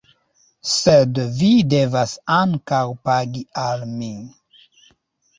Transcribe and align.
Sed 0.67 1.19
vi 1.41 1.49
devas 1.73 2.13
ankaŭ 2.35 2.79
pagi 3.09 3.43
al 3.65 3.85
mi! 3.99 4.09